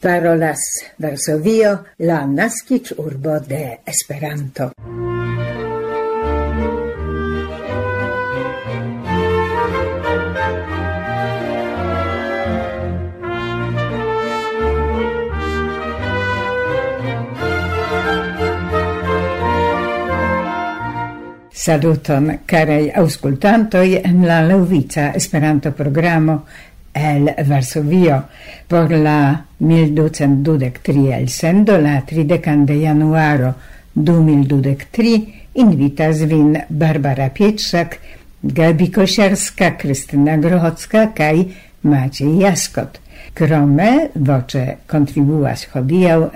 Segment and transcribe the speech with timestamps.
[0.00, 0.60] parolas
[0.96, 4.72] Varsovio, la nascic urbo de Esperanto.
[21.60, 26.46] Saluton, carei auscultantoi en la Lauvica Esperanto programo
[26.94, 28.24] el Varsovio
[28.68, 33.54] por la 1223 el sendo la 30 de januaro
[33.94, 35.20] 2023
[35.54, 37.98] invitas vin Barbara Pietrzak,
[38.42, 41.46] Gabi Kosiarska, Krystyna Grochocka kaj
[41.82, 43.00] Maciej Jaskot.
[43.34, 45.68] Krome voce kontribuas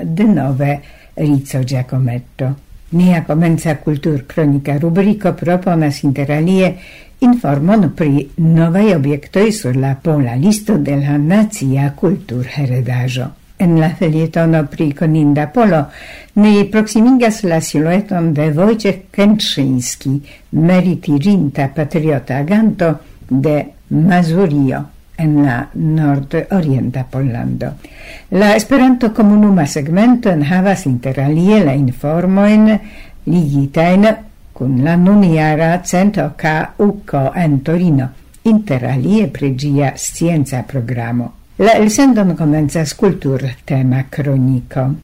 [0.03, 0.81] de nove
[1.17, 2.64] Rico Giacometto.
[2.95, 6.69] Nia comenza Kultur Kronika rubriko proponas interalie
[7.27, 13.27] informon pri novaj objektoj sur la pola listo de la nacia kulturheredaĵo.
[13.59, 15.83] En la felietono pri Koninda Polo
[16.35, 20.15] ni proksimigas la silueton de Wojciech Kętrzyński,
[20.51, 22.95] meritirinta patriota aganto
[23.29, 27.75] de Mazurio en la nord-orienta Pollando.
[28.31, 32.79] La Esperanto comunuma segmento enhavas interalie la informojn
[33.27, 34.07] ligitain
[34.55, 38.09] kun la nuniara cento ca uko en Torino,
[38.43, 41.33] interalie alie pregia scienza programo.
[41.59, 45.04] La elsendon komencas kultur-tema cronico.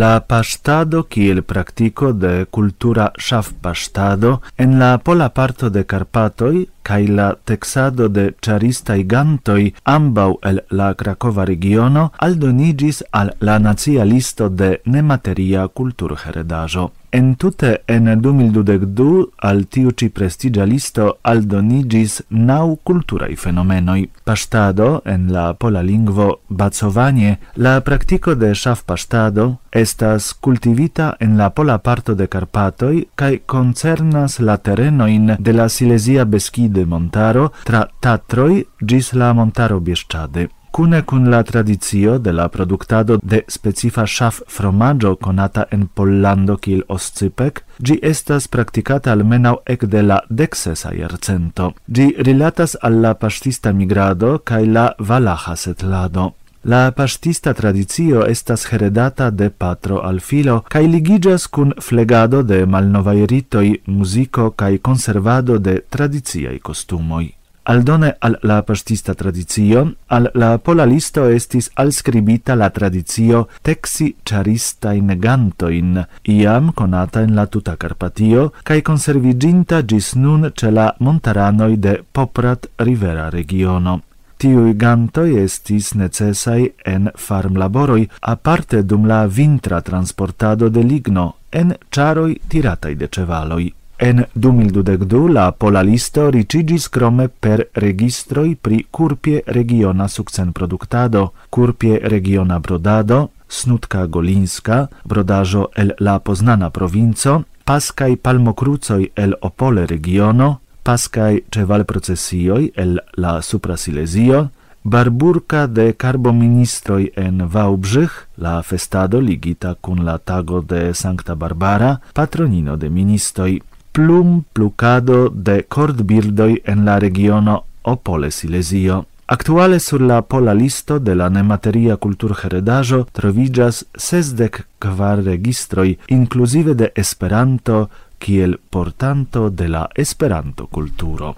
[0.00, 4.30] la pastado kiel praktiko de kultura ŝafpaŝtado
[4.64, 6.52] en la pola parto de Karpatoj
[6.88, 9.58] kaj la teksado de ĉaristaj gantoj
[9.96, 16.88] ambaŭ el la Krakova regiono aldoniĝis al la nacia listo de nemateria kulturheredaĵo.
[17.12, 24.04] En tute en 2022 al tiu ci prestigia listo aldonigis nau culturai fenomenoi.
[24.24, 31.50] Pastado, en la pola lingvo bacovanie, la practico de shaf pastado estas cultivita en la
[31.50, 38.66] pola parto de Carpatoi cae concernas la terenoin de la Silesia Beskide montaro tra Tatroi
[38.86, 45.16] gis la montaro Biesciade cune cun la tradizio de la productado de specifa shaf fromaggio
[45.16, 51.72] conata en Pollando kil oscipec, gi estas practicata almenau ec de la dexesa iercento.
[51.86, 56.34] Gi rilatas alla pastista migrado cae la valaja setlado.
[56.62, 63.26] La pastista tradizio estas heredata de patro al filo cae ligigas kun flegado de malnovaj
[63.26, 67.39] ritoj, musico kaj conservado de tradiziai costumoi.
[67.62, 75.12] Aldone al la pastista tradizio, al la pola listo estis alscribita la tradizio texi charistain
[75.20, 82.02] gantoin, iam conata in la tuta Carpatio, cae conserviginta gis nun ce la montaranoi de
[82.10, 84.00] Poprat rivera regiono.
[84.40, 91.76] Tiui gantoi estis necessai en farm laboroi, aparte dum la vintra transportado de ligno, en
[91.90, 93.68] charoi tiratai de cevaloi.
[94.02, 101.98] En 2012 la pola listo ricigis crome per registroi pri curpie regiona succen productado, curpie
[102.08, 111.44] regiona brodado, snutka golinska, brodajo el la poznana provinco, pascai palmocrucoi el opole regiono, pascai
[111.50, 114.48] ceval procesioi el la supra Silesio,
[114.82, 122.76] Barburka de carboministroi en Wałbrzych, la festado ligita cun la tago de Sancta Barbara, patronino
[122.76, 123.60] de ministoi
[123.92, 129.06] plum plucado de cordbirdoi en la regiono Opole Silesio.
[129.26, 136.74] Actuale sur la pola listo de la nemateria cultur heredajo trovigas sesdec kvar registroi, inclusive
[136.74, 137.88] de Esperanto
[138.18, 141.36] kiel portanto de la Esperanto kulturo.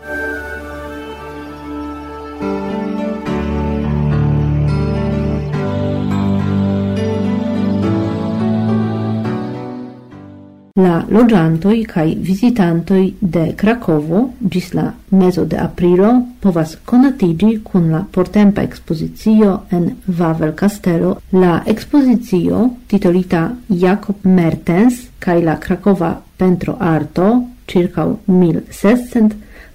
[10.81, 18.01] la loĝantoj kaj vizitantoj de Krakovo ĝis la mezo de aprilo povas konatiĝi kun la
[18.13, 27.43] portempa ekspozicio en Wawel Kastelo, la ekspozicio titolita Jakob Mertens kaj la Krakova Pentro Arto
[27.67, 29.31] circa 1600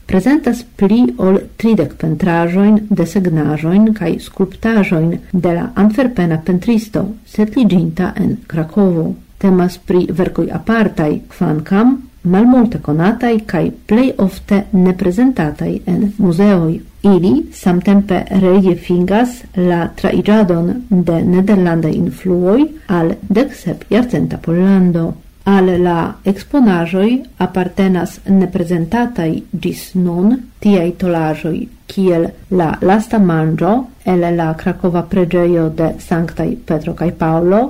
[0.07, 9.09] prezentas pli ol tridek pentraĵojn, desegnaĵojn kaj skulptaĵojn de la antwerpena pentristo, setliĝinta en Krakovo
[9.37, 11.97] temas pri verkoj apartaj, kvankam
[12.27, 16.79] malmulte konataj kaj plej ofte neprezentataj en muzeoj.
[17.03, 25.13] Ili samtempe rejefingas la trairadon de nederlandaj influoj al deksep jarcenta Pollando.
[25.43, 31.57] Al la exponajoi apartenas neprezentatai gis nun tiei tolaĵoj
[31.87, 33.73] kiel la lasta manĝo
[34.05, 37.61] el la Krakova pregeio de Sanctai Petro kaj Paolo,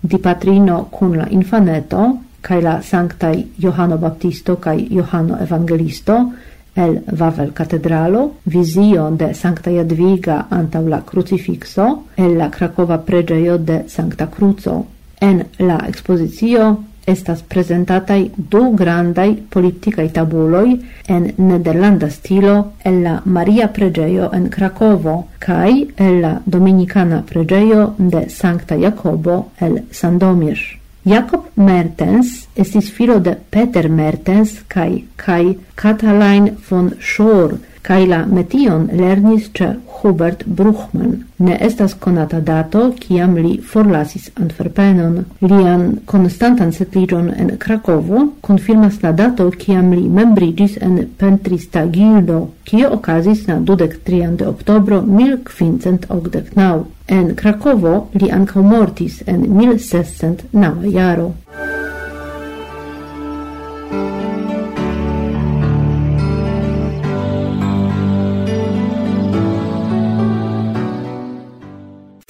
[0.00, 6.32] di patrino cun la infaneto cae la sanctai Johano Baptisto cae Johano Evangelisto
[6.76, 13.88] el Wawel Catedralo, visio de Sancta Jadwiga antau la Crucifixo, el la Krakova pregeio de
[13.88, 14.84] Sancta Cruzo.
[15.18, 23.68] En la ekspozicio estas presentatai du grandai politicai tabuloi en nederlanda stilo el la Maria
[23.72, 30.58] Pregeio en Krakovo kai el la Dominicana Pregeio de Sankta Jacobo el Sandomir.
[31.04, 38.88] Jakob Mertens estis filo de Peter Mertens kai kai Katalin von Schor kai la metion
[38.92, 39.66] lernis ce
[39.96, 41.24] Hubert Bruchmann.
[41.36, 45.24] Ne estas konata dato kiam li forlasis Antwerpenon.
[45.40, 52.90] Lian konstantan setligion en Krakovo konfirmas la dato kiam li membriĝis en pentrista gildo, kio
[52.98, 56.84] okazis na 23 de oktobro 1589.
[57.06, 61.32] En Krakovo li ankaŭ mortis en 1609 jaro.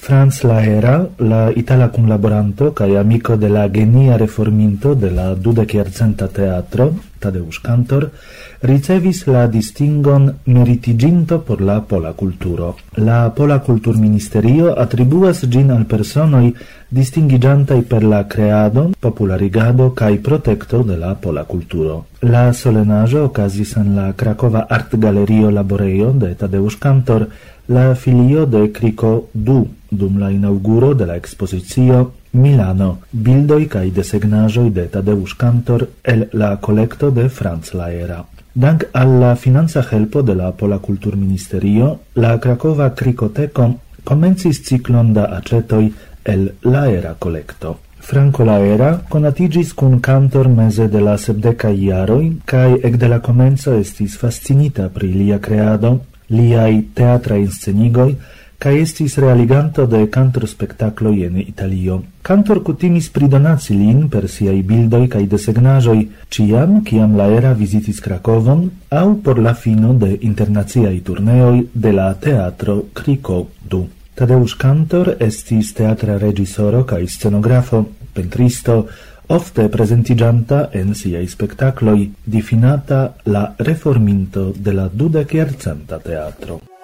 [0.07, 6.85] Franz Laera, la itala collaboranto kaj amico de la genia reforminto de la dudekjarcenta teatro,
[7.19, 8.11] Tadeusz Kantor,
[8.61, 12.75] ricevis la distingon meritiginto por la pola culturo.
[12.95, 16.53] La pola culturministerio attribuas gin al personoi
[16.89, 22.05] distingigiantai per la creado, popularigado cae protecto de la pola culturo.
[22.21, 27.27] La solenajo ocasis en la Cracova Art Galerio Laboreio de Tadeusz Kantor,
[27.67, 34.69] la filio de Crico Du, dum la inauguro de la exposizio Milano, bildoi cae desegnajoi
[34.71, 38.25] de Tadeusz Kantor el la kolekto de Franz Laera.
[38.53, 39.35] Dank al la
[39.91, 45.93] helpo de la Pola Kulturministerio, la Krakova Krikoteko komencis ciklon da acetoi
[46.23, 47.77] el Laera kolekto.
[47.99, 53.73] Franco Laera conatigis cun cantor mese de la sebdeca iaroi, cae ec de la comenzo
[53.75, 58.15] estis fascinita pri lia creado, liai teatra inscenigoi,
[58.57, 62.03] ca estis realiganto de cantor spectaclo in Italio.
[62.21, 68.69] Cantor kutimis pridonaci lin per siai bildoi cae desegnajoi, ciam kiam la era vizitis Krakovon
[68.89, 73.87] au por la fino de internaziai turneoi de la teatro Kriko du.
[74.15, 77.83] Tadeusz Kantor estis teatra regisoro kaj scenografo,
[78.13, 78.87] pentristo,
[79.27, 86.76] ofte presentigianta en siai spectacloi, difinata la reforminto de la dudeciercenta teatro.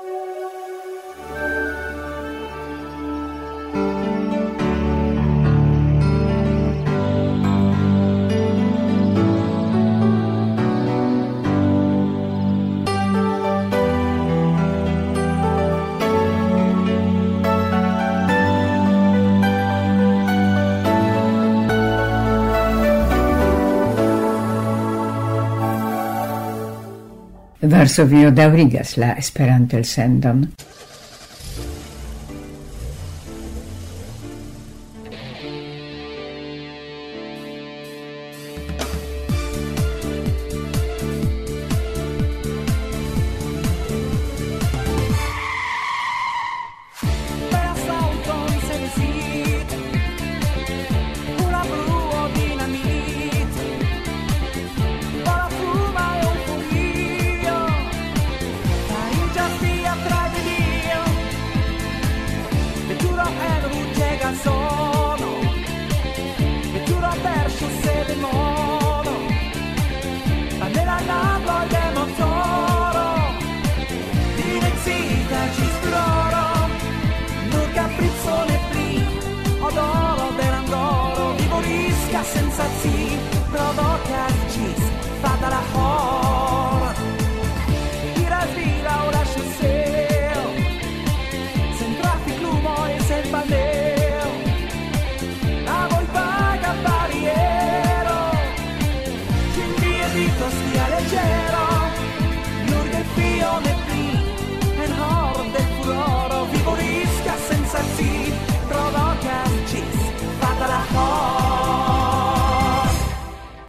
[27.73, 30.43] Varsovio daurigas la Esperanto-elsendon.
[82.37, 83.07] sensații,
[83.51, 84.87] provoca, cheese,
[85.21, 86.02] fata la hot.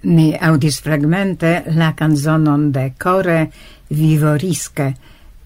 [0.05, 3.51] Ni audis fragmente la canzonon de Core
[3.89, 4.95] Vivorisque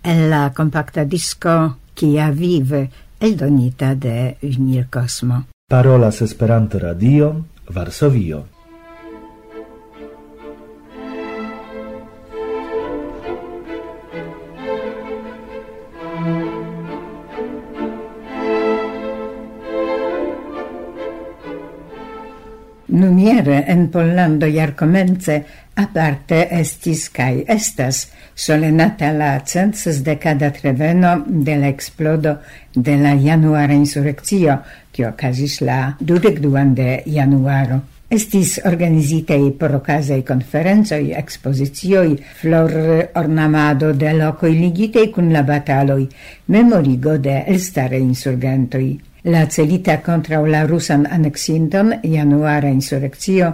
[0.00, 5.47] e la compacta disco Chia Vive eldonita de Unir Cosmo.
[5.69, 8.58] Parolas Esperanto Radio, Varsovio.
[22.99, 25.35] Numiere en Pollando jarkomence
[25.78, 28.00] aparte estis kaj estas
[28.35, 32.33] solenata la centdecada treveno de la explodo
[32.75, 34.59] de la januara insurrectio
[34.90, 37.78] kio okazis la dudekduan de januaro.
[38.11, 42.73] Estis organizitei por ocasei konferencoj, ekspozicioj, flor
[43.21, 46.09] ornamado de locoi ligitei kun la bataloj,
[46.49, 48.97] memorigo de elstare insurgentoi.
[49.29, 53.51] La celita contra la rusan aneksindon januara insurekcio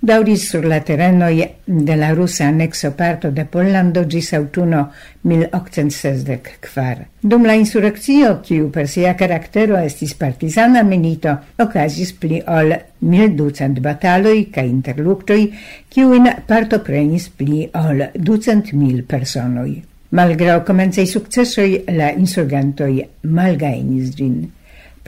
[0.00, 4.90] dauris sur la terenoj de la rusa annexo parto de Pollando gis autuno
[5.22, 7.04] 1864.
[7.20, 14.48] Dum la insurekcio, kiu per sia caractero estis partizana minito, ocasis pli ol 1200 bataloi
[14.50, 15.48] ca interluctoi,
[15.92, 19.82] kaj in parto prenis pli ol 200.000 personoi.
[20.08, 24.57] Malgrau comencei successoi, la insurgentoi malgainis ĝin.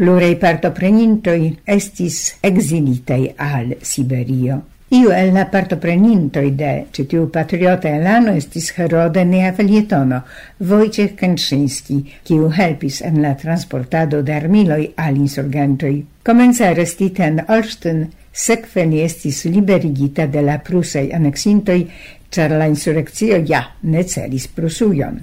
[0.01, 4.55] Plurei partoprenintoi estis exilitei al Siberio.
[4.97, 10.23] Iu el la partoprenintoi de citiu patriota elano estis Herode Neafelietono,
[10.71, 15.99] Wojciech Kętrzyński, kiu helpis en la transportado de armiloi al insurgentoi.
[16.25, 21.85] Comenza restite en Olsztyn, sekve li estis liberigita de la prusei aneksintoj,
[22.33, 25.21] char la insurrekcio ja ne celis Prusujon.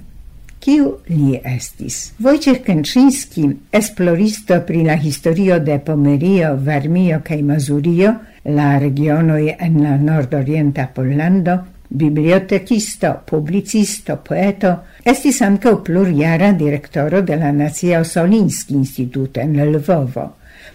[0.58, 2.12] Kiu li estis?
[2.18, 9.96] Wojciech Kęczyński, esploristo pri la historio de Pomerio, Varmio kaj Mazurio, la regionoj en la
[9.96, 14.74] nordorienta Pollando, bibliotekisto, publicisto, poeto,
[15.04, 20.26] estis ankaŭ plurjara direktoro de la Nacia Osolinski Instituto en Lvovo.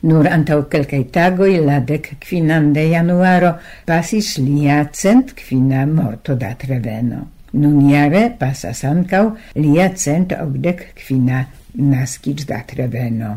[0.07, 3.53] Nur antau kelkaj tagoj, la dec quinan de januaro
[3.85, 7.27] pasis lia cent quina morto da Treveno.
[7.53, 11.45] Nun jare pasas ancau lia cent ogdec quina
[11.75, 13.35] nascic dat reveno.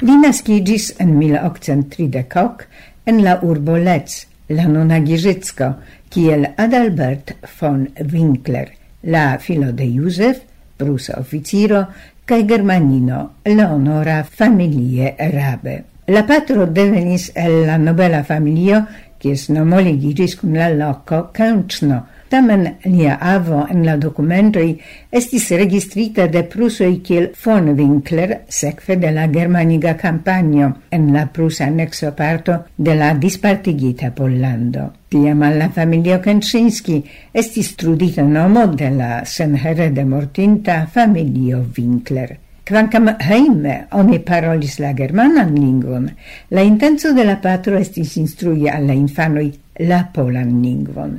[0.00, 2.64] Li naskiĝis en 1830
[3.10, 4.14] en la urbo Lec,
[4.48, 5.72] la nona Giżycko,
[6.08, 8.70] kiel Adalbert von Winkler,
[9.02, 10.40] la filo de Józef,
[10.78, 11.84] prusa officiro,
[12.24, 15.82] cae germanino Leonora familie rabe.
[16.08, 18.84] La patro devenis el la nobela familio,
[19.20, 24.74] kies nomoligiĝis cum la loco Kančno, Tamen lia avo en la documentoi
[25.20, 31.70] estis registrita de Prusoi kiel von Winkler, sekve de la germaniga campagno en la prusa
[31.70, 34.90] nexo parto de la dispartigita Pollando.
[35.08, 36.98] Tiam alla familio Kenczynski
[37.32, 42.36] estis trudita nomo de la senherede mortinta familio Winkler.
[42.68, 46.10] Quancam heime oni parolis la germanan lingvon,
[46.50, 49.48] la intenso de la patro estis instrui alla infanoi
[49.88, 51.16] la polan lingvon.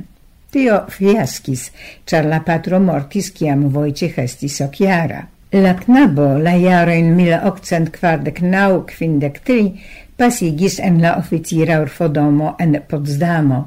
[0.50, 1.68] Tio fiaskis,
[2.06, 5.20] char la patro mortis ciam Wojciech estis ociara.
[5.52, 9.38] La knabo la jarojn 1849 kvindek
[10.16, 13.60] pasigis en la oficira orfodomo en Potsdamo.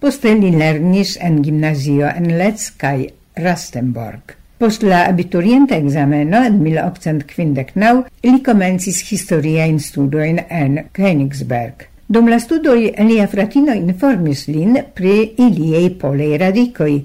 [0.00, 4.34] Poste li lernis en gimnazio en Letz kaj Rastenborg.
[4.58, 11.93] Post la abiturienta exameno en 1859 li komencis historiajn studoin en Königsberg.
[12.06, 16.98] Dum la studoi lia fratino informis lin pri iliei polei radicoi,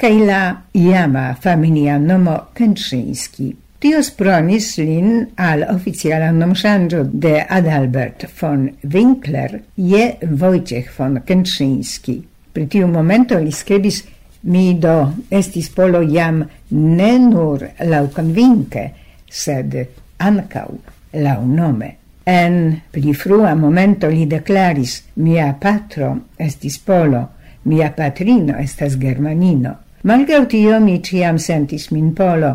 [0.00, 3.50] cae la iama familia nomo Kęczyński.
[3.80, 12.16] Tio spronis lin al oficiala nomŝanĝo de Adalbert von Winkler je Wojciech von Kęczyński.
[12.52, 14.02] Pri tiu momento li scribis
[14.42, 18.88] Mi do estis polo jam ne nur lau konvinke,
[19.28, 19.76] sed
[20.16, 20.78] ancau
[21.12, 21.99] lau nome.
[22.26, 27.22] En pli frua momento li declaris, mia patro estis polo,
[27.64, 29.76] mia patrino estas germanino.
[30.02, 32.54] Malgau tio mi ciam sentis min polo,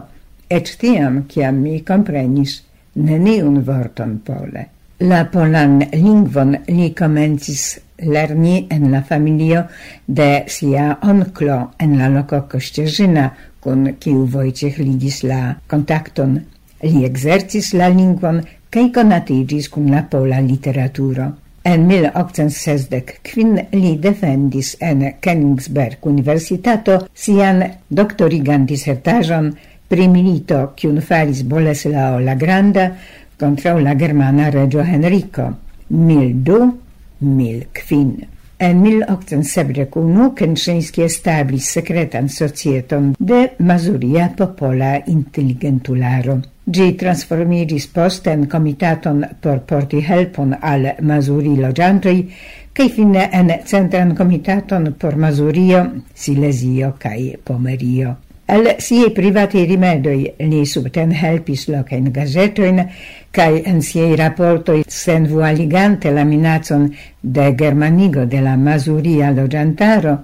[0.49, 2.61] et tiam, ciam mi comprenis,
[2.95, 4.65] neniun vorton pole.
[4.99, 9.65] La polan lingvon li comencis lerni en la familio
[10.07, 13.29] de sia onclo en la loco Kościerzyna,
[13.59, 16.37] kun kiu Wojciech ligis la kontakton.
[16.83, 18.41] Li exercis la lingvon
[18.75, 21.31] cae conatigis cum la pola literaturo.
[21.63, 29.53] En 1865 li defendis en Königsberg Universitato sian doctorigan dissertajon
[29.87, 32.89] pri milito cium faris Boleslao la Granda
[33.39, 35.53] contra la germana regio Henrico.
[35.87, 36.85] 1200
[37.19, 38.27] 1205.
[38.57, 46.54] En 1871 Kętrzyński establis secretan societon de Mazuria Popola Intelligentularo.
[46.65, 52.23] Gi transformigis poste en comitaton por porti helpon al Mazuri logiantoi,
[52.73, 58.15] cae fine en centran comitaton por Mazurio, Silesio cae Pomerio.
[58.47, 62.81] Al siei privati rimedoi li subten helpis locain gazetoin,
[63.29, 66.89] cae en siei rapportoi sen aligante la minacon
[67.21, 70.17] de Germanigo de la Masuria logiantaro,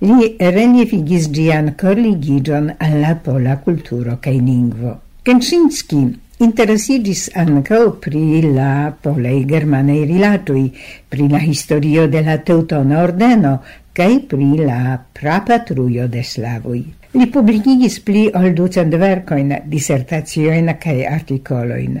[0.00, 5.03] li renifigis gian corligigion alla pola culturo cae lingvo.
[5.24, 5.98] Kenczynski
[6.44, 10.64] interesigis ankaŭ pri la polei germanei rilatui,
[11.08, 13.52] pri la historio de la Teutona Ordeno
[13.96, 16.82] kaj pri la prapatruio de slavoj.
[17.16, 21.96] Li publikigis pli ol ducent vercoin, disertaciojn kaj articoloin.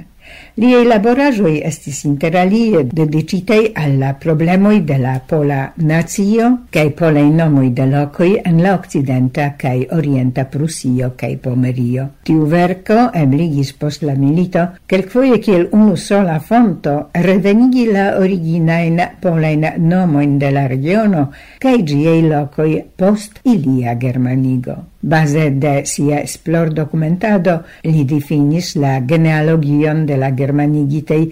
[0.62, 5.56] Liei laboraĵoj estis interalie dediĉitaj al la problemoj de la pola
[5.88, 12.06] nazio cae polei nomoi de locoi en la occidenta cae orienta Prusio cae Pomerio.
[12.22, 19.66] Tiu verco ebligis post la milito kelkfoje kiel unu sola fonto revenigi la originain polein
[19.90, 21.28] nomoin de la regiono
[21.58, 24.93] cae giei locoi post ilia germanigo.
[25.04, 31.26] Base de sia esplor documentado li definis la genealogion de la germanigitei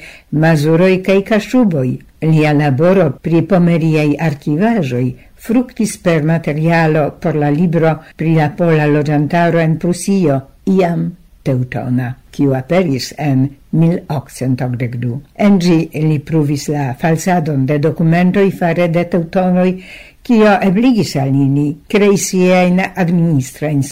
[0.44, 1.92] mazuroi kaj casuboi.
[2.22, 5.06] Lia laboro pri pomeriei archivajoi
[5.46, 10.38] fructis per materialo por la libro pri la pola logiantaro en Prusio,
[10.68, 11.08] iam
[11.42, 15.18] teutona, kiu aperis en 1882.
[15.34, 19.76] En gi li pruvis la falsadon de documentoi fare de teutonoi,
[20.22, 23.82] cio ebligis al ili krei siajn administrajn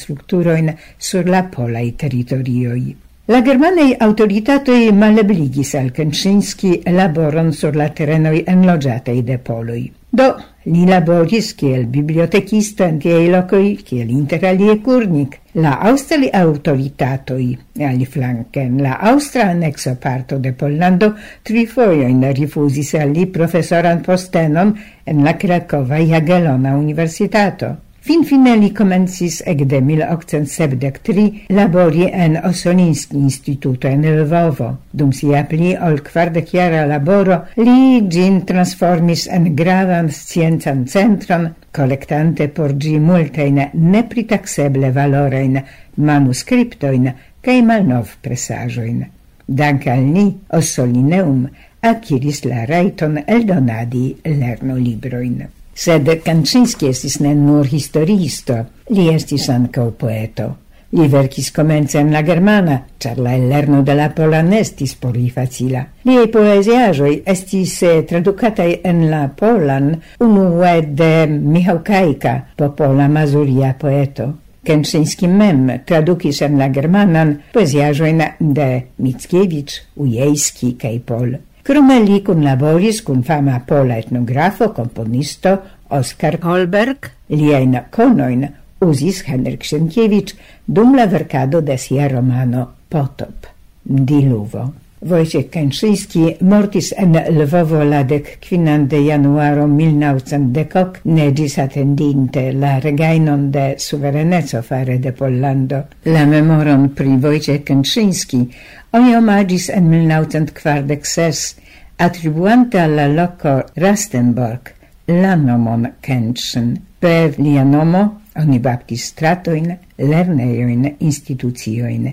[0.99, 2.97] sur la polai territorioi.
[3.31, 9.85] La germanei autoritatoi malebligis al Kenczynski laboron sur la terenoi enlogiatei de Poloi.
[10.11, 10.35] Do
[10.69, 17.47] Li laboris kiel bibliotekisto en tiaj lokoj, kiel interalie Kurnik, la aŭstraj aŭtoritatoj,
[17.89, 21.15] aliflanke en la aŭstra aneksa parto de Pollando
[21.49, 24.75] tri fojojn rifuzis al li profesoran postenon
[25.07, 27.73] en la Krakova Jagelona Universitato.
[28.01, 34.71] Finfine li comencis ec de 1873 labori en Osoninski instituto en Lvovo.
[34.91, 42.73] Dum si pli ol kvardekjara laboro li gin transformis en gravan sciencan centron, collectante por
[42.81, 45.61] gi multein nepritaxeble valorein
[45.97, 47.13] manuscriptoin
[47.45, 49.05] cae malnov presaĵojn.
[49.45, 51.49] Dank al ni Osolineum
[51.83, 55.60] akiris la rajton eldonadi lernolibrojn.
[55.81, 58.59] Sed Kanczynski estis ne nur historiisto,
[58.93, 60.51] li estis ancau poeto.
[60.93, 65.31] Li verkis komence en la germana, ĉar la lerno de la pola estis por li
[65.31, 65.87] facila.
[66.05, 74.33] Liaj poeziaĵoj estis eh, tradukataj en la polan unue de Michał Kajka, popola mazuria poeto.
[74.67, 81.39] Kęczyński mem tradukis en la germanan poeziaĵojn de Mickiewicz, Ujejski kaj Pol.
[81.63, 85.57] Krome li kunlaboris kun fama pola etnografo, komponisto
[85.91, 88.47] Oskar Kolberg, liajn konojn
[88.81, 90.35] uzis Henryk Sienkiewicz
[90.67, 93.51] dum la verkado de sia romano Potop,
[93.85, 94.71] Diluvo.
[95.03, 103.51] Wojciech Kęczyński mortis en Lwowo la dec quinan de januaro 1910 ne attendinte la regainon
[103.51, 105.83] de suverenezzo fare de Pollando.
[106.05, 108.49] La memoron pri Wojciech Kęczyński
[108.93, 111.57] oni omagis en 1946
[111.97, 114.75] attribuante alla loco Rastenborg
[115.07, 116.77] la nomon Kęczyn.
[116.99, 122.13] Per lia nomo oni baptis stratoin, lerneion, institucioin,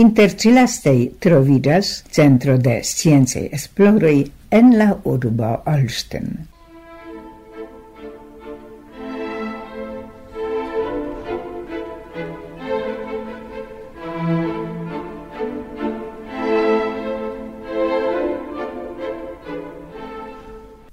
[0.00, 6.48] Inter cilastei trovidas centro de scienze esploroi en la urbo Olsten.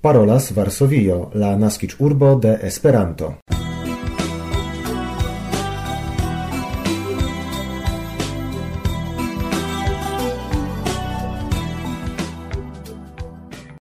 [0.01, 3.37] Parolas Varsovio, la naskic urbo de Esperanto.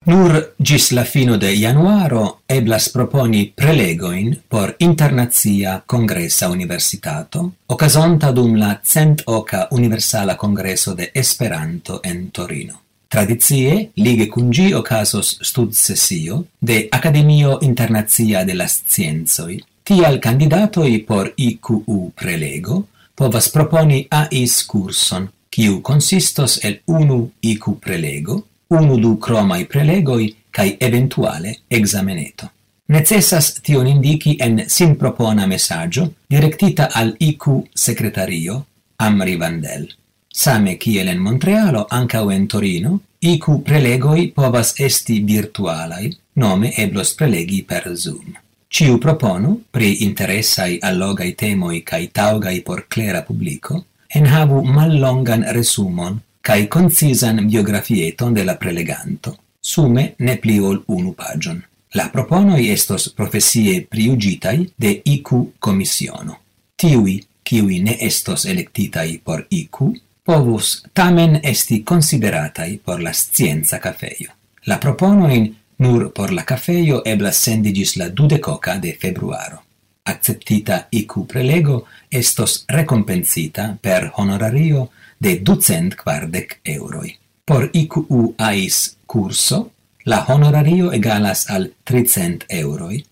[0.07, 8.55] Nur gis la fino de januaro eblas proponi prelegoin por internazia congressa universitato, ocasonta dum
[8.55, 12.81] la cent oca universala congresso de Esperanto en Torino.
[13.09, 21.01] Tradizie, lige cun gi ocasos stud sessio de Academio Internazia de las Scienzoi, tial candidatoi
[21.03, 29.17] por IQU prelego povas proponi AIS curson, kiu consistos el unu IQ prelego, unu du
[29.19, 32.51] cromai prelegoi cae eventuale exameneto.
[32.89, 38.65] Necessas tion indici en sin propona messaggio directita al IQ secretario
[38.97, 39.89] Amri Vandel.
[40.29, 47.63] Same kiel en Montrealo, ancau en Torino, IQ prelegoi povas esti virtualai, nome eblos prelegi
[47.65, 48.37] per Zoom.
[48.69, 56.21] Ciu propono, pri interessai allogai temoi cae taugai por clera publico, en enhavu mallongan resumon
[56.47, 61.59] cae concisan biografieton de la preleganto, sume ne pli ol unu pagion.
[61.99, 66.37] La proponoi estos profesie priugitai de IQ Commissiono.
[66.77, 69.81] Tiui, kiui ne estos electitai por IQ,
[70.23, 74.31] povus tamen esti consideratai por la scienza cafeio.
[74.67, 75.49] La proponoin
[75.83, 79.65] nur por la cafeio eblas sendigis la dudecoca de februaro.
[80.05, 87.17] Acceptita IQ prelego estos recompensita per honorario de 240 euroi.
[87.45, 89.71] Por IQU AIS curso,
[90.05, 93.05] la honorario egalas al 300 euroi,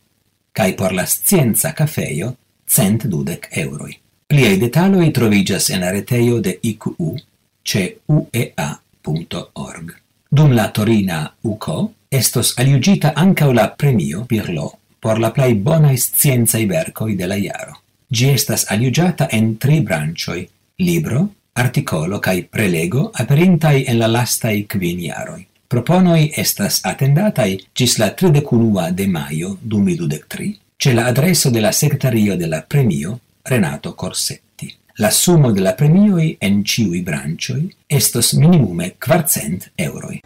[0.53, 2.37] cae por la scienza cafeio
[2.67, 3.99] 120 euroi.
[4.27, 7.17] Pliei detaloi trovigas en areteio de IQU
[7.62, 9.95] ce uea.org.
[10.31, 16.67] Dum la Torina UCO estos aliugita ancau la premio Pirlo por la plei bonae scienzai
[16.67, 17.81] vercoi de la iaro.
[18.09, 25.01] Gi estas aliugiata en tri brancioi, libro, articolo cae prelego aperintai en la lastai quin
[25.01, 25.47] iaroi.
[25.69, 32.37] Proponoi estas attendatai gis la 31 de maio 2023 ce la adreso de la sekretario
[32.37, 34.77] de la premio Renato Corsetti.
[34.97, 40.21] La sumo de la premioj en ciui brancioi estos minimume 400 eŭroj.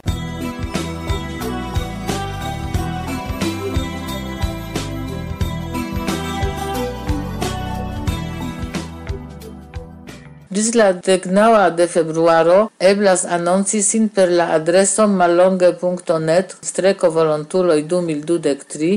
[10.59, 12.55] Gis la decnaua de februaro
[12.91, 18.89] eblas annonci sin per la adreso mallonge.net streco volontuloi 2023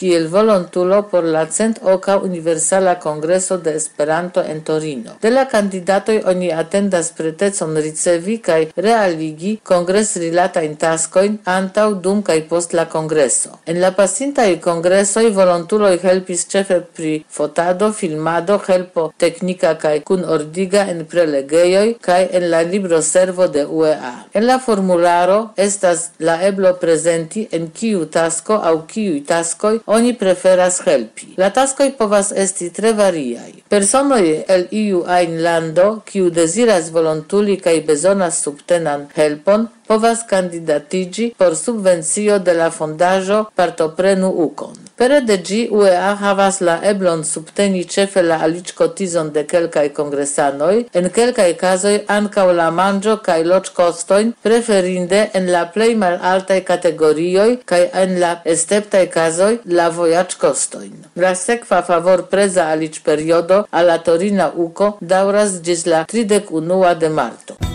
[0.00, 5.10] kiel volontulo por la cent oka Universala Kongreso de Esperanto en Torino.
[5.20, 12.38] De la kandidatoj oni atendas pretecon ricevi kaj realigi kongres rilatajn taskojn antaŭ, dum kaj
[12.48, 13.58] post la kongreso.
[13.66, 21.04] En la pasintaj kongresoj volontuloj helpis ĉefe pri fotado, filmado, helpo teknika kaj kunordiga en
[21.12, 24.14] prelegejoj kaj en la libroservo de UEA.
[24.32, 30.78] En la formularo estas la eblo prezenti en kiu tasko aŭ kiuj taskoj oni preferas
[30.86, 31.32] helpi.
[31.40, 33.50] La taskoj povas esti tre variaj.
[33.72, 34.22] Personoj
[34.54, 42.38] el iu ajn lando, kiu deziras volontuli kaj bezonas subtenan helpon, povas candidatigi por subvencio
[42.38, 44.74] de la fondajo Partoprenu Ukon.
[44.96, 51.08] Pere de gi UEA havas la eblon subteni cefe la aliĝkotizon de kelkaj kongresanoj, en
[51.16, 58.14] kelkaj kazoj ankaŭ la manĝo kaj loĝkostojn preferinde en la plej malaltaj kategorioj kaj en
[58.22, 59.50] la esteptaj kazoj
[59.80, 60.94] la vojaĝkostojn.
[61.24, 67.69] La sekva favor preza aliĝperiodo al la Torina Uko daŭras ĝis la 31 de marto.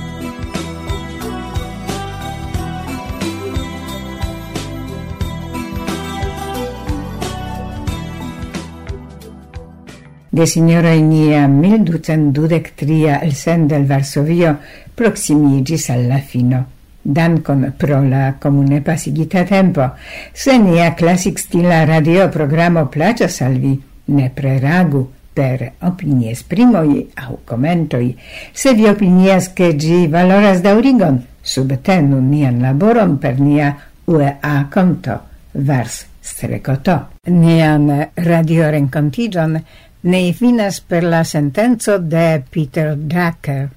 [10.35, 14.57] de signora Inia 1223 el sen del Varsovio
[14.93, 16.65] proximigis alla fino.
[17.01, 19.93] Dankon pro la comune pasigita tempo,
[20.33, 28.17] se nia classic stila radio programo placia salvi, ne preragu per opinie esprimoi au commentoi.
[28.51, 33.71] Se vi opinias che gi valoras daurigon, subtenu nian laboron per nia
[34.03, 35.19] UEA conto,
[35.51, 37.07] vers strecoto.
[37.23, 39.63] Nian radio rencontigion
[40.05, 43.69] ne finas per la sentenzo de Peter Drucker.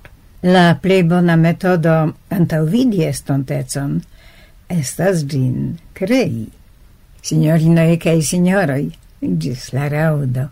[0.42, 1.94] La plei bona metodo
[2.30, 3.96] antauvidi estontezon
[4.68, 6.46] estas gin krei.
[7.24, 8.84] Signorinoi kaj signoroi,
[9.20, 10.48] gis la raudo.